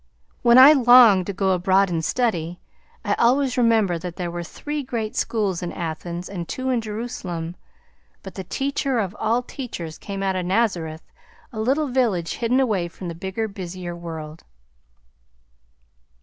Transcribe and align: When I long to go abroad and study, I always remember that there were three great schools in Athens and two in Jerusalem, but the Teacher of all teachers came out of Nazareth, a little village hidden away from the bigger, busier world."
When 0.41 0.57
I 0.57 0.73
long 0.73 1.23
to 1.25 1.31
go 1.31 1.51
abroad 1.51 1.91
and 1.91 2.03
study, 2.03 2.59
I 3.05 3.13
always 3.19 3.55
remember 3.55 3.99
that 3.99 4.15
there 4.15 4.31
were 4.31 4.41
three 4.43 4.81
great 4.81 5.15
schools 5.15 5.61
in 5.61 5.71
Athens 5.71 6.27
and 6.27 6.49
two 6.49 6.71
in 6.71 6.81
Jerusalem, 6.81 7.55
but 8.23 8.33
the 8.33 8.43
Teacher 8.43 8.97
of 8.97 9.15
all 9.19 9.43
teachers 9.43 9.99
came 9.99 10.23
out 10.23 10.35
of 10.35 10.47
Nazareth, 10.47 11.03
a 11.53 11.59
little 11.59 11.87
village 11.89 12.37
hidden 12.37 12.59
away 12.59 12.87
from 12.87 13.09
the 13.09 13.13
bigger, 13.13 13.47
busier 13.47 13.95
world." 13.95 14.43